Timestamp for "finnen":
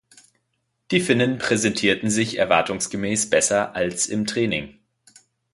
0.99-1.37